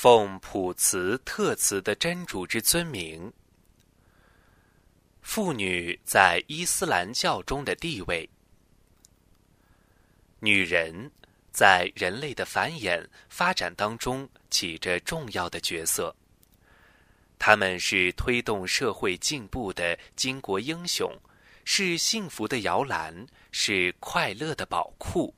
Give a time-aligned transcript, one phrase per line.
[0.00, 3.32] 奉普慈特慈的真主之尊名，
[5.22, 8.30] 妇女在伊斯兰教中的地位。
[10.38, 11.10] 女人
[11.50, 16.14] 在人类的繁衍发展当中起着重要的角色。
[17.36, 21.12] 她们是推动社会进步的巾帼英雄，
[21.64, 25.34] 是幸福的摇篮，是快乐的宝库。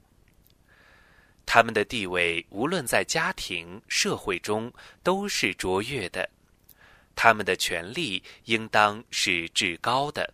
[1.53, 4.73] 他们的地位无论在家庭、社会中
[5.03, 6.31] 都是卓越的，
[7.17, 10.33] 他们的权利应当是至高的。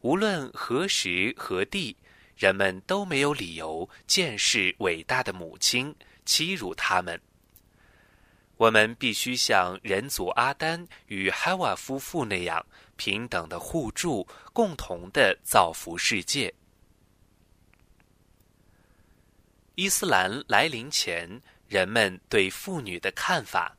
[0.00, 1.96] 无论何时何地。
[2.36, 7.20] 人们都没有理由见识伟大的母亲，欺辱他们。
[8.56, 12.64] 我们必须像人祖阿丹与哈瓦夫妇那样
[12.96, 16.54] 平等的互助，共同的造福世界。
[19.78, 23.76] 伊斯兰来临前，人们对妇女的看法。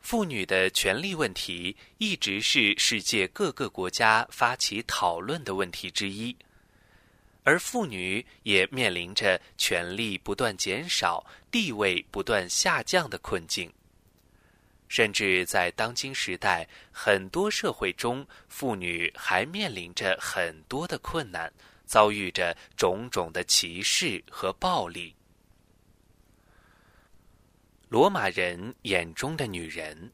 [0.00, 6.34] 妇女的权利问题一直是世界各个国家发起讨论的问题之一，
[7.44, 13.70] 而妇女也面临着权力不断减少、地位不断下降的困境。
[14.88, 21.52] 甚至在当今时代，很多社会中，妇女还面临着很多的困难，
[21.92, 25.14] 遭遇着种种的歧视和暴力。
[27.90, 30.10] 罗马人眼中的女人，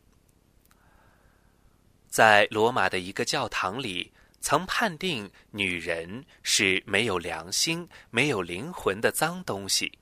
[2.09, 9.97] 在罗马的一个教堂里，曾判定女人是没有良心、没有灵魂的脏东西，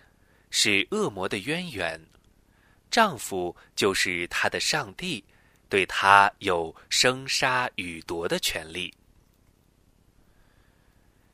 [0.49, 2.01] 是恶魔的渊源。
[2.91, 5.23] 丈夫就是她的上帝，
[5.69, 8.95] 对她有生杀予夺的权利。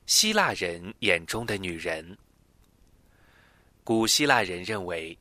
[0.06, 2.16] 希腊人眼中的女人，
[3.84, 5.16] 古希腊人认为。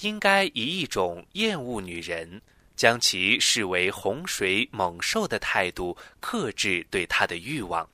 [0.00, 2.40] 应该以一种厌恶女人、
[2.74, 7.86] 将其视为洪水猛兽的态度克制对她的欲望。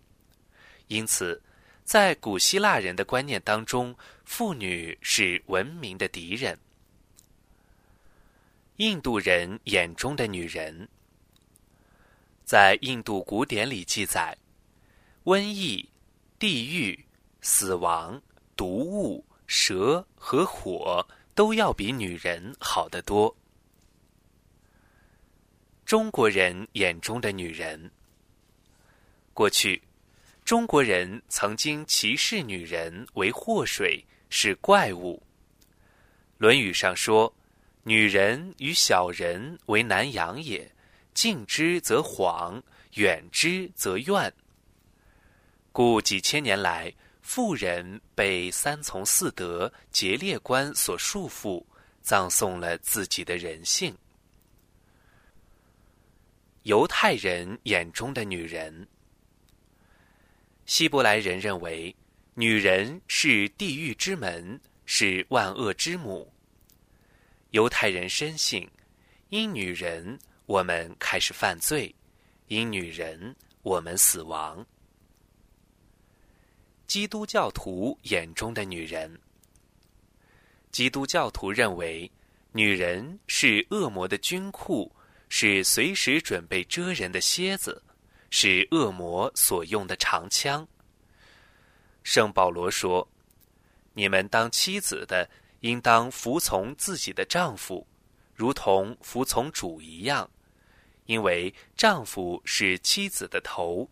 [0.87, 1.43] 因此，
[1.85, 6.57] 在古希腊人的观念当中，妇女是文明的敌人。
[8.77, 10.89] 印度人眼中的女人，
[12.45, 14.39] 在印度古典里记载，
[15.25, 15.87] 瘟疫、
[16.39, 17.07] 地狱、
[17.41, 18.21] 死亡、
[18.57, 21.07] 毒物、蛇和火。
[21.39, 23.37] 都要比女人好得多。
[25.87, 27.93] 中国人眼中的女人，
[29.33, 29.81] 过去
[30.45, 35.23] 中国人曾经歧视女人为祸水，是怪物。
[36.39, 37.33] 《论语》上说
[37.87, 40.69] ：“女人与小人为难养也，
[41.15, 42.61] 近之则惶，
[42.95, 44.35] 远之则怨。”
[45.79, 46.93] 故几千年来。
[47.23, 51.65] 妇人被三从四德、节烈观所束缚，
[52.03, 53.97] 葬送了自己的人性。
[56.65, 58.89] 犹太人眼中的女人，
[60.67, 61.95] 希伯来人认为，
[62.35, 66.33] 女人是地狱之门，是万恶之母。
[67.51, 68.69] 犹太人深信，
[69.29, 71.95] 因女人我们开始犯罪，
[72.49, 74.67] 因女人我们死亡。
[76.89, 79.21] 基督教徒眼中的女人，
[80.73, 82.11] 基督教徒认为，
[82.51, 84.91] 女人是恶魔的军库，
[85.29, 87.83] 是随时准备蛰人的蝎子，
[88.31, 90.67] 是恶魔所用的长枪。
[92.05, 93.07] 圣保罗说
[93.93, 95.29] ：“你们当妻子的，
[95.61, 97.87] 应当服从自己的丈夫，
[98.35, 100.27] 如同服从主一样，
[101.05, 103.87] 因为丈夫是妻子的头。”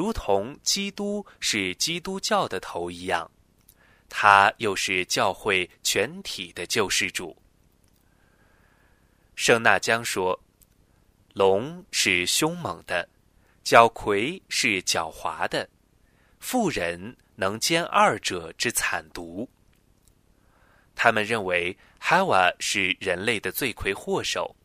[0.00, 3.30] 如同基督是基督教的头一样，
[4.08, 7.36] 他又是教会全体的救世主。
[9.34, 10.40] 圣纳江说
[11.34, 13.06] ：“龙是凶猛的，
[13.62, 15.68] 角魁是狡猾的，
[16.38, 19.46] 妇人能兼二者之惨毒。”
[20.96, 24.56] 他们认为哈瓦是人类的罪魁祸首，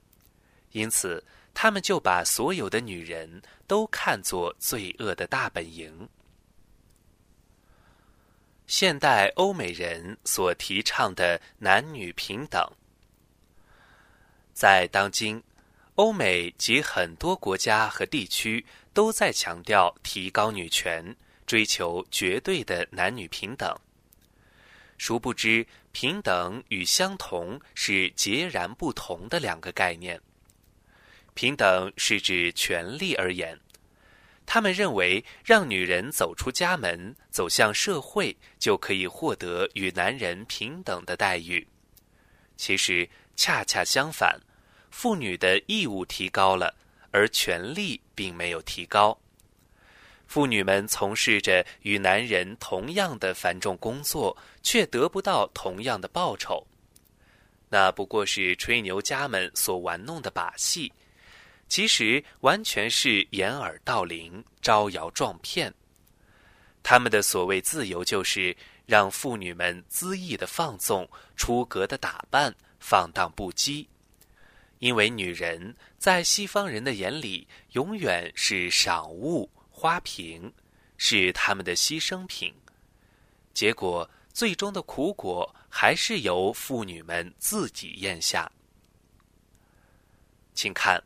[0.72, 1.22] 因此。
[1.58, 6.08] 他们就把所有的女人都看作罪恶的大本营。
[8.68, 12.68] 现代欧美人所提倡的男女平等，
[14.54, 15.44] 在当今
[15.96, 21.16] 欧美及很多国家和地区都在强调提高女权，
[21.46, 23.78] 追求绝对的男女平等。
[24.98, 30.20] 殊不知，平等与相同是截然不同的两个概念。
[31.36, 33.60] 平等是指权利而言，
[34.46, 41.68] 他们认为让女人走出家门，走向社会，就可以获得与男人平等的待遇。
[42.56, 44.40] 其实恰恰相反，
[44.90, 46.74] 妇女的义务提高了，
[47.12, 49.20] 而权利并没有提高。
[50.26, 56.66] 妇女们从事着与男人同样的繁重工作，却得不到同样的报酬。
[57.68, 60.92] 那不过是吹牛家们所玩弄的把戏，
[61.76, 65.74] 其实完全是掩耳盗铃、招摇撞骗。
[66.82, 68.56] 他们的所谓自由，就是
[68.86, 71.06] 让妇女们恣意的放纵、
[71.36, 73.86] 出格的打扮、放荡不羁。
[74.80, 79.52] 因为女人在西方人的眼里，永远是赏物。
[79.70, 80.50] 花瓶
[80.96, 82.54] 是他们的牺牲品，
[83.54, 88.50] 结果最终的苦果还是由妇女们自己咽下。
[90.54, 91.04] 请看，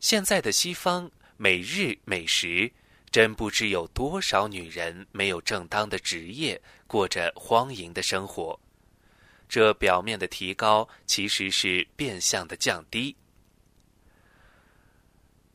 [0.00, 2.72] 现在的西方每日每时，
[3.10, 8.58] 真不知有多少女人没有正当的职业，过着荒淫的生活。
[9.46, 13.14] 这表面的提高，其实是变相的降低。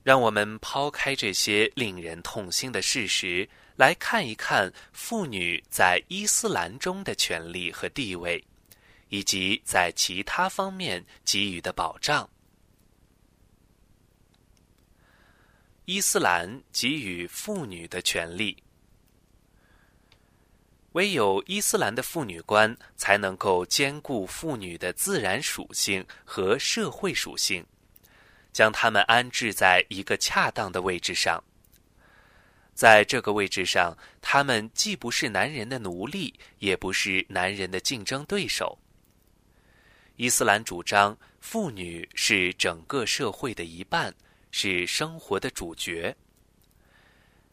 [0.03, 8.43] 让我们抛开这些令人痛心的事实，来看一看妇女在伊斯兰中的权利和地位，
[9.09, 12.29] 以及在其他方面给予的保障。
[15.85, 18.57] 伊斯兰给予妇女的权利，
[20.93, 27.63] 唯有伊斯兰的妇女观才能够兼顾妇女的自然属性和社会属性。
[28.51, 31.43] 将他们安置在一个恰当的位置上，
[32.73, 38.79] 在这个位置上，他们既不是男人的奴隶，也不是男人的竞争对手。
[40.15, 44.15] 伊斯兰主张，妇女是整个社会的一半，
[44.57, 46.15] 是生活的主角。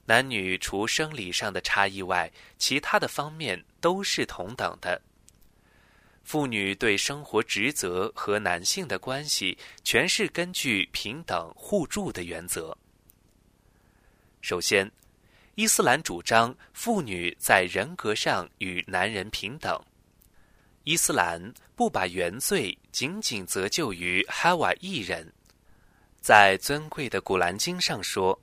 [0.05, 5.03] 男女除生理上的差异外，其他的方面都是同等的。
[6.23, 12.79] 妇女对生活职责和男性的关系，全是根据平等互助的原则。
[14.41, 14.89] 首先，
[15.57, 19.77] 伊斯兰主张妇女在人格上与男人平等。
[20.85, 25.33] 伊斯兰不把原罪仅仅责就于哈瓦一人，
[26.23, 28.41] 在尊贵的古兰经上说，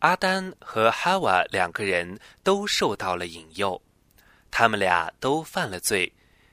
[0.00, 3.80] 阿丹和哈瓦两个人都受到了引诱，
[4.50, 6.12] 他们俩都犯了罪。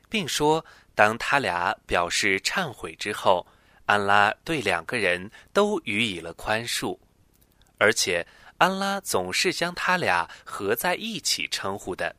[0.09, 0.63] 并说，
[0.95, 3.45] 当他俩表示忏悔之后，
[3.87, 6.97] 安拉对两个人都予以了宽恕，
[7.77, 8.25] 而且
[8.57, 12.15] 安拉总是将他俩合在一起称呼的。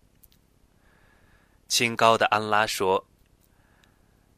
[1.67, 3.07] 清高的安拉说：“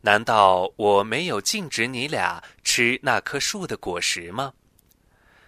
[0.06, 4.54] 难道我没有禁止你俩吃那棵树的果实吗？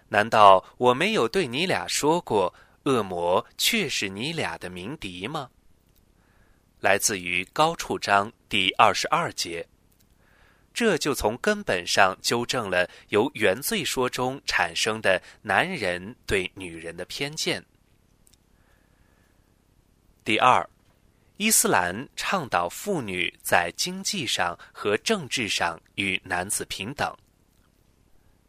[0.08, 2.52] 难道我没有对你俩说过，
[2.82, 5.50] 恶魔却是你俩的鸣笛吗？”
[6.82, 9.64] 来自于高处章第二十二节，
[10.74, 17.64] 这就从根本上纠正了由原罪说中产生的男人对女人的偏见。
[20.24, 20.68] 第二，
[21.38, 27.16] 伊斯兰倡导妇女在经济上和政治上与男子平等。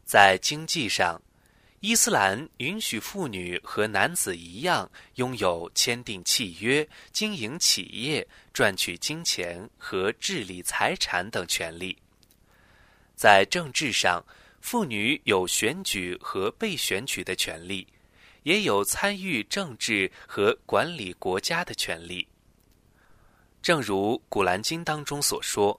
[0.04, 1.20] 在经济上。
[1.82, 11.96] 伊斯兰允许妇女和男子一样拥有签订契约、经营企业、赚取金钱和治理财产等权利。
[13.16, 14.22] 在政治上，
[14.60, 17.86] 妇女有选举和被选举的权利，
[18.42, 22.28] 也有参与政治和管理国家的权利。
[23.62, 25.78] 正如《古兰经》当中所说：“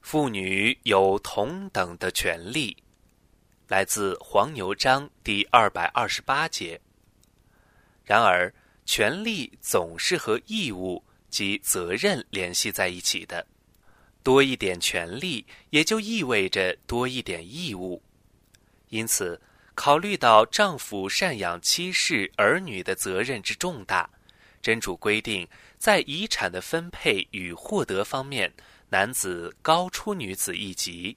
[0.00, 2.76] 妇女有同等的权利。”
[3.66, 6.80] 来自黄牛章第二百二十八节。
[8.04, 8.52] 然而，
[8.84, 13.46] 权利总是和义务及责任联系在一起的，
[14.22, 18.02] 多一点权利也就意味着多一点义务。
[18.88, 19.40] 因此，
[19.74, 24.10] 考虑到丈夫赡养妻室儿女的责任之重大，
[24.60, 25.46] 真主规定，
[25.80, 28.52] 在遗产的分配与获得方面，
[28.90, 31.16] 男子高出女子一级。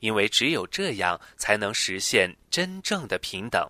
[0.00, 3.64] 因为只有这样，才能实现真正的平等，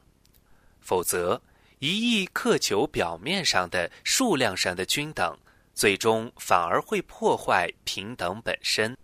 [0.80, 1.40] 否则
[1.80, 5.38] 一意苛求表面上的数量上的均等，
[5.74, 8.96] 最终反而会破坏平等本身。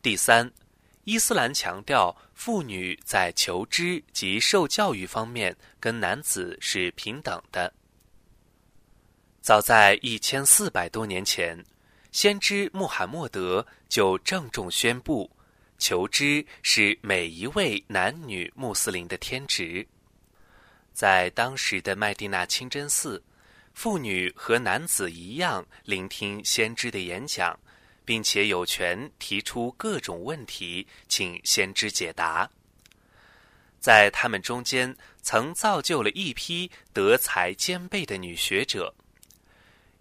[0.00, 0.48] 第三，
[1.02, 7.74] 伊斯兰强调妇女在求知及受教育方面跟男子是平等的。
[9.40, 11.64] 早在一千四百多年前，
[12.12, 15.30] 先知穆罕默德就郑重宣布。
[15.78, 19.86] 求知是每一位男女穆斯林的天职。
[20.92, 23.22] 在当时的麦地那清真寺，
[23.72, 27.58] 妇女和男子一样聆听先知的演讲，
[28.04, 32.50] 并且有权提出各种问题，请先知解答。
[33.78, 38.94] 在他们中间，曾造就了一批德才兼备的女学者，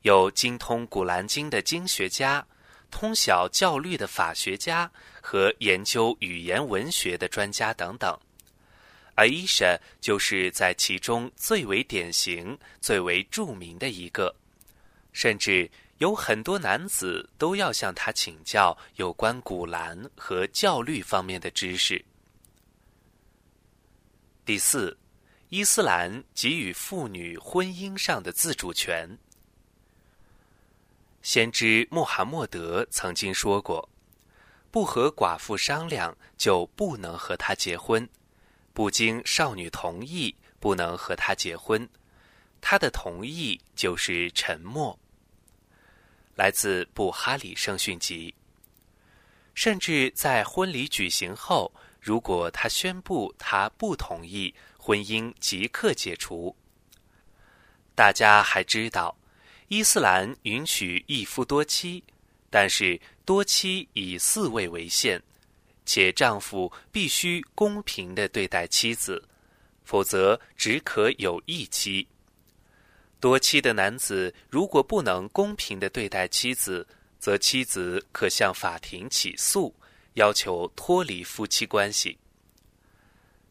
[0.03, 2.46] 有精通《古兰经》的经学家，
[2.89, 4.89] 通晓教律的法学家
[5.22, 8.18] 和研究语言文学的专家等等。
[9.15, 14.34] 而伊莎就是在其中最为典型、最为著名的一个，
[15.12, 22.03] 甚至有很多男子都要向他请教有关古兰和教律方面的知识。
[24.46, 24.98] 第四，
[25.50, 29.18] 伊斯兰给予妇女婚姻上的自主权。
[31.22, 33.90] 先知穆罕默德曾经说过
[34.72, 38.08] ：“不和寡妇商量，就不能和她结婚。”
[38.74, 41.88] 不经少女同意，不能和她结婚。
[42.62, 44.98] 他的同意就是沉默。
[46.36, 48.34] 来自布哈里圣训集。
[49.54, 56.56] 甚至在婚礼举行后，如果他宣布他不同意，婚姻即刻解除。
[57.96, 59.18] 大家还知道，
[59.70, 62.04] 伊斯兰允许一夫多妻，
[62.50, 65.22] 但是多妻以四位为限。
[65.86, 69.24] 且丈夫必须公平的对待妻子，
[69.84, 72.08] 否则只可有一妻。
[73.20, 76.88] 多妻的男子如果不能公平的对待妻子，
[77.20, 79.76] 则妻子可向法庭起诉，
[80.16, 82.18] 要求脱离夫妻关系。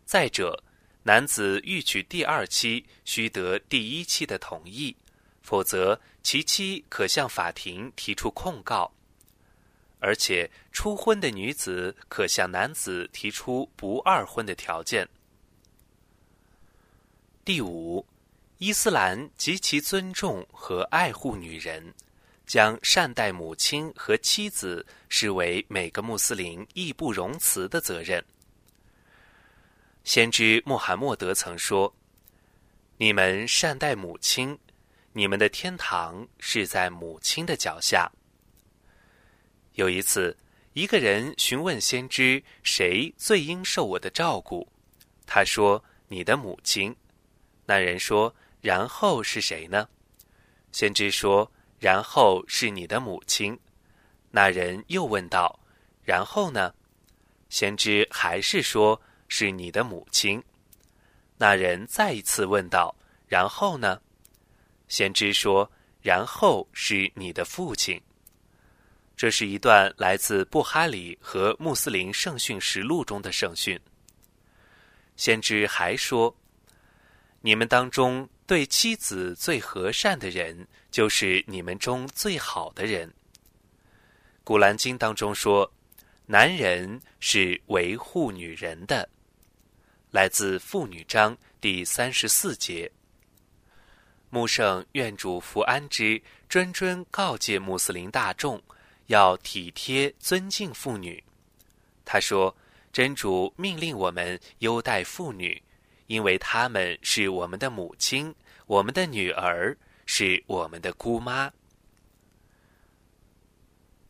[0.04, 0.64] 再者，
[1.04, 4.96] 男子欲娶第二妻，须得第一妻的同意，
[5.48, 8.92] 否则其妻可向法庭提出控告。
[9.98, 15.08] 而且，初婚的女子可向男子提出不二婚的条件。
[17.46, 18.04] 第五，
[18.58, 21.94] 伊斯兰极其尊重和爱护女人，
[22.46, 28.22] 将善待母亲和妻子视为每个穆斯林义不容辞的责任。
[30.04, 31.94] 先知穆罕默德曾说
[32.98, 34.58] ：“你们善待母亲，
[35.18, 38.08] 你们的天堂是在母亲的脚下。”
[39.74, 40.36] 有一次，
[40.74, 44.68] 一个人询问先知：“谁最应受我的照顾？”
[45.26, 46.94] 他说：“你的母亲。”
[47.66, 48.32] 那人说
[48.62, 49.88] ：“然后是谁呢？”
[50.70, 53.58] 先知说：“然后是你的母亲。”
[54.30, 55.58] 那人又问道
[56.06, 56.72] ：“然后呢？”
[57.50, 60.40] 先知还是说：“是你的母亲。”
[61.38, 62.94] 那人再一次问道
[63.26, 64.00] ：“然后呢？”
[64.88, 65.70] 先知说
[66.02, 68.00] ：“然后是你的父亲。”
[69.16, 73.78] 这是一段来自布哈里和穆斯林圣训实录中的圣训。
[75.16, 76.34] 先知还说
[77.42, 83.12] ：“你们当中对妻子最和善的人，就是你们中最好的人。”
[84.44, 85.70] 古兰经当中说
[86.24, 89.08] ：“男人是维护女人的。”
[90.10, 92.90] 来自妇女章第三十四节。
[94.30, 98.62] 穆圣愿主福安之，谆谆告诫穆斯林大众。
[99.06, 101.24] 要体贴尊敬妇女，
[102.04, 102.54] 他说
[102.92, 105.62] ：“真主命令我们优待妇女，
[106.08, 108.34] 因为她们是我们的母亲，
[108.66, 111.50] 我们的女儿，是我们的姑妈。”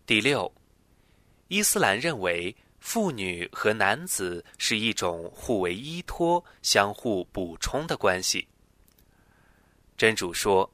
[0.04, 0.52] 第六，
[1.46, 8.48] 伊斯兰认为妇女和男子是一种互为依托、相互补充的关系。
[9.98, 10.72] 真主说：“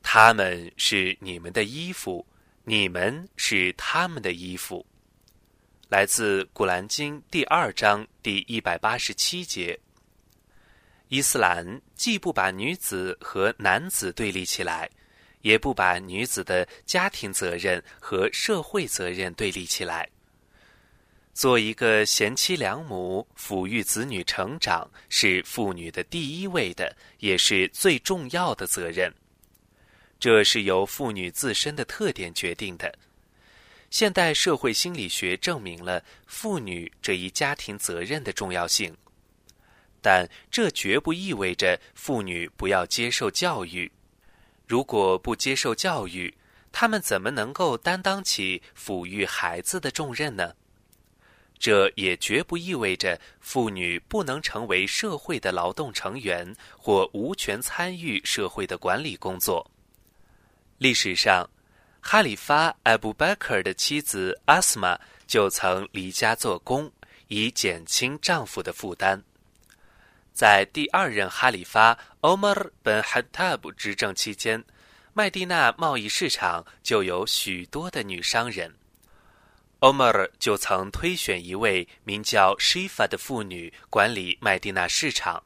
[0.00, 2.24] 他们是你们的衣服。”
[2.66, 4.86] 你们是他们的衣服，
[5.90, 9.78] 来自《古兰经》第二章第一百八十七节。
[11.08, 14.88] 伊斯兰既不把女子和男子对立起来，
[15.42, 20.08] 也不把女子的家庭责任和社会责任对立起来。
[21.34, 29.12] 做一个贤妻良母，抚育子女成长，是妇女的第一位的，也是最重要的责任。
[30.20, 32.96] 这是由妇女自身的特点决定的。
[33.90, 38.96] 现代社会心理学证明了妇女这一家庭责任的重要性，
[40.00, 43.90] 但这绝不意味着妇女不要接受教育。
[44.68, 46.32] 如果不接受教育，
[46.70, 50.54] 她们怎么能够担当起抚育孩子的重任呢？
[51.64, 59.66] 这也绝不意味着妇女不能成为社会的劳动成员或无权参与社会的管理工作。
[60.76, 61.48] 历史上，
[62.02, 66.92] 哈里发艾布贝克尔的妻子阿斯玛就曾离家做工，
[67.28, 69.18] 以减轻丈夫的负担。
[70.34, 74.62] 在第二任哈里发欧马尔本哈塔布执政期间，
[75.14, 78.70] 麦地那贸易市场就有许多的女商人。
[79.84, 85.44] 欧麦尔就曾推选一位名叫 Shifa 的妇女管理麦地那市场，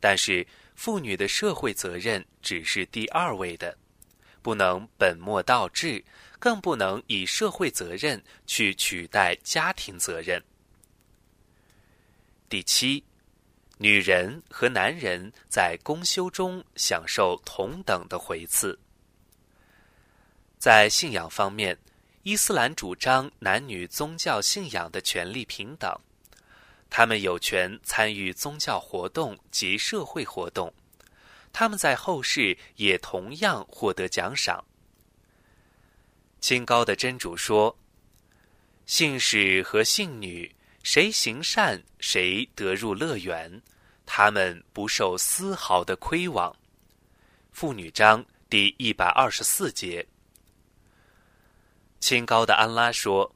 [0.00, 0.44] 但是
[0.74, 3.78] 妇女的社会责任只是第二位的，
[4.42, 6.04] 不能本末倒置，
[6.40, 10.42] 更不能以社会责任去取代家庭责任。
[12.48, 13.04] 第七，
[13.78, 18.76] 女人和男人在公休中享受同等的回赐。
[20.58, 21.78] 在信仰方面。
[22.24, 25.94] 伊斯兰主张男女宗教信仰的权利平等，
[26.88, 30.72] 他们有权参与宗教活动及社会活动，
[31.52, 34.64] 他们在后世也同样获得奖赏。
[36.40, 37.76] 清高的真主说
[38.86, 40.50] ：“信使和信女，
[40.82, 43.60] 谁行善，谁得入乐园，
[44.06, 46.56] 他们不受丝毫的亏枉。”
[47.52, 50.06] 妇女章第一百二十四节。
[52.04, 53.34] 清高的安拉说：“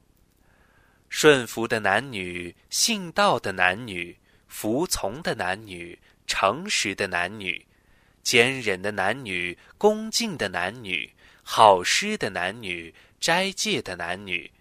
[1.09, 4.15] 顺服的男女，信道的男女，
[4.47, 5.97] 服从的男女，
[6.27, 7.65] 诚实的男女，
[8.21, 11.11] 坚忍的男女，恭敬的男女，
[11.41, 14.51] 好施的男女，斋戒的男女，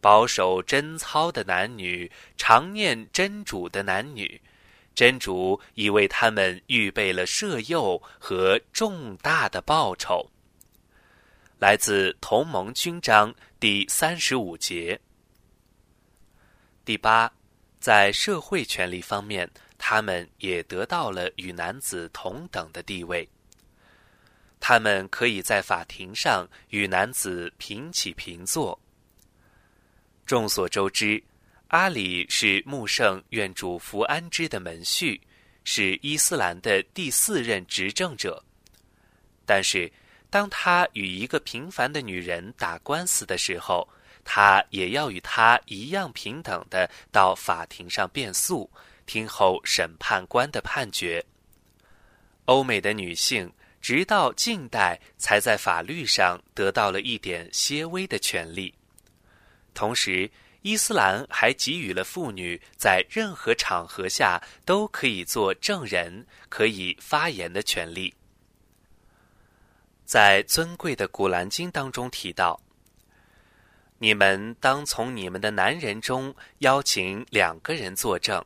[0.00, 4.40] 保守贞操的男女，常念真主的男女，
[4.94, 10.30] 真主已为他们预备了赦宥和重大的报酬。”
[11.60, 14.98] 来自同盟军章第三十五节。
[16.86, 17.30] 第八，
[17.78, 23.28] 在社会权利方面，他们也得到了与男子同等的地位。
[24.58, 28.80] 他们可以在法庭上与男子平起平坐。
[30.24, 31.22] 众所周知，
[31.68, 35.20] 阿里是穆圣愿主福安之的门婿，
[35.64, 38.42] 是伊斯兰的第四任执政者。
[39.44, 39.92] 但是。
[40.30, 43.86] 当他与一个平凡的女人打官司的时候，
[44.24, 48.70] 他也要与她一样平等的到法庭上辩诉，
[49.06, 51.24] 听候审判官的判决。
[52.44, 58.72] 欧美的女性直到近代才在法律上得到了一点些微的权利，
[59.74, 60.30] 同时，
[60.62, 68.14] 伊斯兰还给予了妇女在任何场合下都可以做证人、可以发言的权利。
[70.10, 72.60] 在尊贵的古兰经当中提到
[73.98, 78.44] ：“你们当从你们的男人中邀请两个人作证。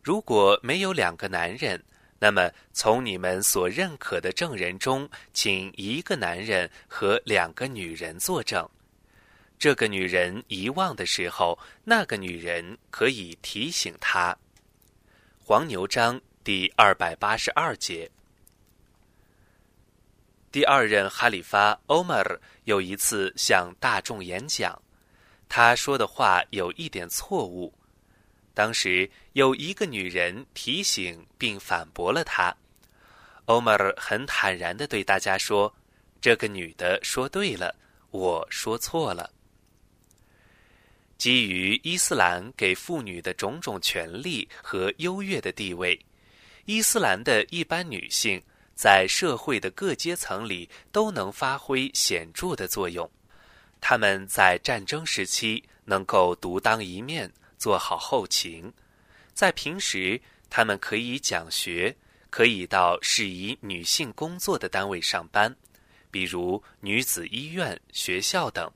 [0.00, 1.82] 如果没有两个男人，
[2.20, 8.64] 那么从你们所认可的证人中，请一个男人和两个女人作证。
[9.58, 14.38] 这个女人遗忘的时候，那个女人可以提醒她。”
[15.42, 18.08] 黄牛章第二百八十二节。
[20.56, 24.80] 第二任哈里发欧麦尔有一次向大众演讲，
[25.50, 27.70] 他说的话有一点错误。
[28.54, 32.56] 当时有一个女人提醒并反驳了他，
[33.44, 35.70] 欧麦尔很坦然地对大家说
[36.22, 37.76] ：“这个女的说对了，
[38.10, 39.30] 我说错了。”
[41.18, 46.00] 基于伊斯兰给妇女的种种权利和优越的地位，
[46.64, 48.42] 伊斯兰的一般女性。
[48.76, 53.10] 在社会的各阶层里都能发挥显著的作用。
[53.80, 58.70] 他们在战争时期能够独当一面，做好后勤；
[59.32, 61.96] 在平时，他们可以讲学，
[62.28, 65.56] 可以到适宜女性工作的单位上班，
[66.10, 68.70] 比如女子医院、学校等。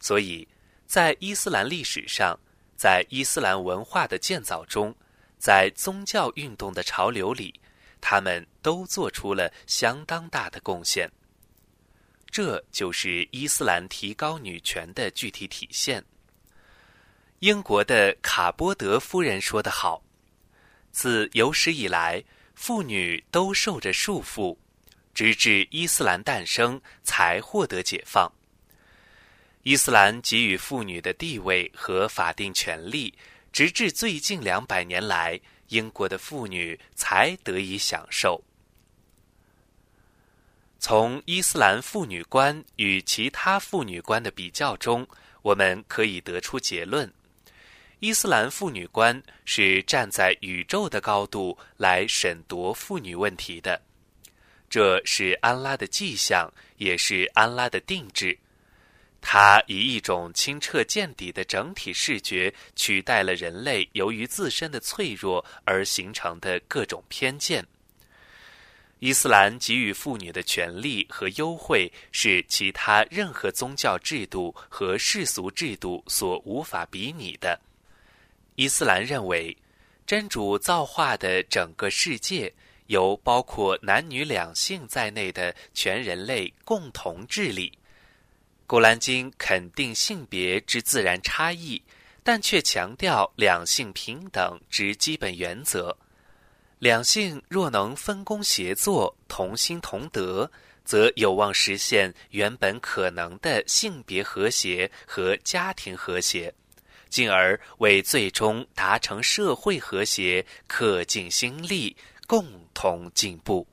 [0.00, 0.48] 所以，
[0.86, 2.38] 在伊斯兰历史上，
[2.74, 4.94] 在伊斯兰文化的建造中，
[5.38, 7.60] 在宗教运动的潮流里。
[8.00, 11.10] 他们都做出了相当大的贡献，
[12.30, 16.04] 这就是伊斯兰提高女权的具体体现。
[17.40, 20.02] 英国的卡波德夫人说得好
[20.90, 22.22] ：“自有史以来，
[22.54, 24.56] 妇女都受着束缚，
[25.14, 28.30] 直至伊斯兰诞生才获得解放。
[29.62, 33.12] 伊斯兰给予妇女的地位和法定权利，
[33.52, 38.42] 直至最近两百年来。”英国的妇女才得以享受。
[40.80, 45.06] 从伊斯兰妇女观与其他妇女观的比较中，
[45.42, 47.12] 我们可以得出结论：
[47.98, 53.82] 伊斯兰妇女观是站在宇宙的高度来审夺妇女问题的。
[54.70, 58.38] 这是安拉的迹象，也是安拉的定制。
[59.20, 67.66] 它以一种清澈见底的整体视觉取代了人类由于自身的脆弱而形成的各种偏见。
[69.00, 77.60] 伊斯兰给予妇女的权利和优惠是其他任何宗教制度和世俗制度所无法比拟的。
[78.56, 79.56] 伊斯兰认为，
[80.04, 82.52] 真主造化的整个世界
[82.86, 87.77] 由包括男女两性在内的全人类共同治理。
[88.68, 91.82] 古兰经肯定性别之自然差异，
[92.22, 95.96] 但却强调两性平等之基本原则。
[96.78, 100.48] 两性若能分工协作、同心同德，
[100.84, 106.54] 则有望实现原本可能的性别和谐和家庭和谐，
[107.08, 113.66] 进而为最终达成社会和谐恪尽心力，共同进步。